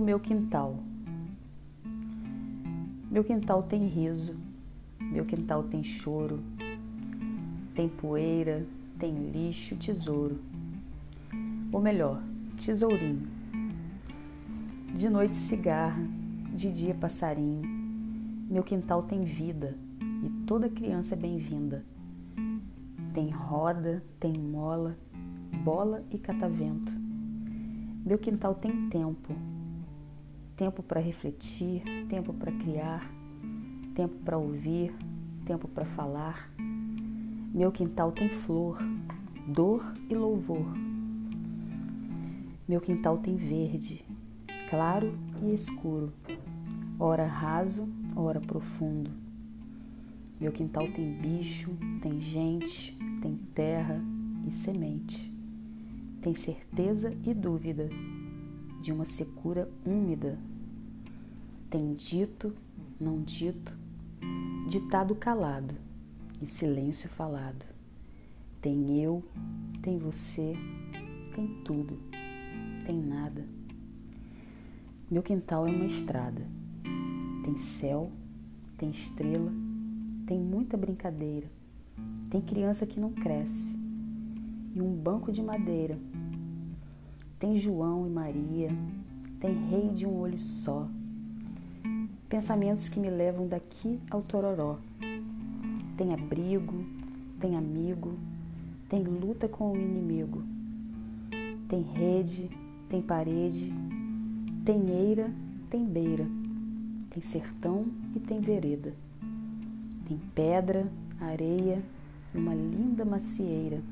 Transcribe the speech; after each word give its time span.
meu 0.00 0.18
quintal. 0.18 0.78
Meu 3.10 3.22
quintal 3.22 3.62
tem 3.62 3.86
riso, 3.86 4.34
meu 5.00 5.24
quintal 5.24 5.62
tem 5.64 5.84
choro, 5.84 6.40
tem 7.74 7.88
poeira, 7.88 8.66
tem 8.98 9.30
lixo, 9.30 9.76
tesouro. 9.76 10.40
Ou 11.72 11.80
melhor, 11.80 12.22
tesourinho. 12.64 13.28
De 14.94 15.08
noite 15.08 15.36
cigarra, 15.36 16.02
de 16.54 16.72
dia 16.72 16.94
passarinho. 16.94 17.62
Meu 18.48 18.62
quintal 18.62 19.02
tem 19.02 19.24
vida 19.24 19.76
e 20.00 20.28
toda 20.46 20.68
criança 20.68 21.14
é 21.14 21.18
bem-vinda. 21.18 21.84
Tem 23.12 23.28
roda, 23.30 24.02
tem 24.18 24.32
mola, 24.32 24.96
bola 25.64 26.04
e 26.10 26.18
catavento. 26.18 26.92
Meu 28.04 28.18
quintal 28.18 28.54
tem 28.54 28.88
tempo, 28.88 29.34
tempo 30.56 30.82
para 30.82 31.00
refletir, 31.00 31.82
tempo 32.08 32.32
para 32.32 32.52
criar, 32.52 33.10
tempo 33.94 34.14
para 34.24 34.38
ouvir, 34.38 34.94
tempo 35.44 35.68
para 35.68 35.84
falar. 35.84 36.50
Meu 37.52 37.70
quintal 37.72 38.12
tem 38.12 38.28
flor, 38.28 38.78
dor 39.46 39.94
e 40.08 40.14
louvor. 40.14 40.66
Meu 42.66 42.80
quintal 42.80 43.18
tem 43.18 43.36
verde, 43.36 44.04
claro 44.70 45.16
e 45.42 45.52
escuro, 45.52 46.12
ora 46.98 47.26
raso, 47.26 47.88
ora 48.16 48.40
profundo. 48.40 49.10
Meu 50.40 50.50
quintal 50.50 50.86
tem 50.88 51.12
bicho, 51.12 51.70
tem 52.00 52.20
gente, 52.20 52.96
tem 53.20 53.36
terra 53.54 54.00
e 54.46 54.50
semente. 54.50 55.32
Tem 56.20 56.34
certeza 56.34 57.14
e 57.22 57.34
dúvida 57.34 57.88
de 58.84 58.92
uma 58.92 59.06
secura 59.06 59.66
úmida. 59.86 60.38
Tem 61.70 61.94
dito, 61.94 62.54
não 63.00 63.22
dito, 63.22 63.74
ditado 64.68 65.14
calado 65.14 65.74
e 66.42 66.46
silêncio 66.46 67.08
falado. 67.08 67.64
Tem 68.60 69.00
eu, 69.02 69.24
tem 69.80 69.96
você, 69.98 70.54
tem 71.34 71.48
tudo, 71.64 71.98
tem 72.84 73.02
nada. 73.02 73.48
Meu 75.10 75.22
quintal 75.22 75.66
é 75.66 75.70
uma 75.70 75.86
estrada. 75.86 76.46
Tem 77.42 77.56
céu, 77.56 78.12
tem 78.76 78.90
estrela, 78.90 79.50
tem 80.26 80.38
muita 80.38 80.76
brincadeira. 80.76 81.50
Tem 82.28 82.42
criança 82.42 82.84
que 82.84 83.00
não 83.00 83.12
cresce 83.12 83.74
e 84.74 84.82
um 84.82 84.94
banco 84.94 85.32
de 85.32 85.42
madeira 85.42 85.98
tem 87.44 87.58
João 87.58 88.06
e 88.06 88.10
Maria, 88.10 88.70
tem 89.38 89.68
rei 89.68 89.90
de 89.90 90.06
um 90.06 90.18
olho 90.18 90.38
só. 90.38 90.88
Pensamentos 92.26 92.88
que 92.88 92.98
me 92.98 93.10
levam 93.10 93.46
daqui 93.46 94.00
ao 94.10 94.22
Tororó. 94.22 94.78
Tem 95.94 96.14
abrigo, 96.14 96.72
tem 97.38 97.54
amigo, 97.54 98.14
tem 98.88 99.02
luta 99.02 99.46
com 99.46 99.72
o 99.72 99.76
inimigo. 99.76 100.42
Tem 101.68 101.82
rede, 101.82 102.48
tem 102.88 103.02
parede, 103.02 103.70
tem 104.64 104.88
eira, 104.88 105.30
tem 105.68 105.84
beira, 105.84 106.26
tem 107.10 107.22
sertão 107.22 107.84
e 108.16 108.20
tem 108.20 108.40
vereda. 108.40 108.94
Tem 110.08 110.18
pedra, 110.34 110.90
areia 111.20 111.82
uma 112.34 112.54
linda 112.54 113.04
macieira. 113.04 113.82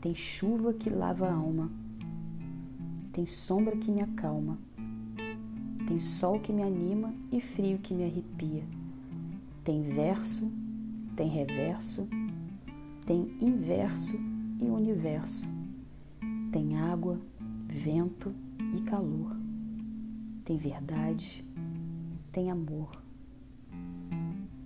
Tem 0.00 0.12
chuva 0.12 0.72
que 0.72 0.90
lava 0.90 1.28
a 1.28 1.32
alma 1.32 1.83
tem 3.14 3.26
sombra 3.26 3.76
que 3.76 3.92
me 3.92 4.02
acalma, 4.02 4.58
tem 5.86 6.00
sol 6.00 6.40
que 6.40 6.52
me 6.52 6.64
anima 6.64 7.14
e 7.30 7.40
frio 7.40 7.78
que 7.78 7.94
me 7.94 8.02
arrepia. 8.02 8.64
Tem 9.62 9.82
verso, 9.84 10.50
tem 11.14 11.28
reverso, 11.28 12.08
tem 13.06 13.32
inverso 13.40 14.16
e 14.60 14.64
universo. 14.64 15.46
Tem 16.50 16.76
água, 16.76 17.20
vento 17.68 18.34
e 18.76 18.80
calor. 18.82 19.36
Tem 20.44 20.56
verdade, 20.56 21.44
tem 22.32 22.50
amor. 22.50 23.00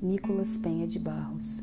Nicolas 0.00 0.56
Penha 0.56 0.86
de 0.86 0.98
Barros 0.98 1.62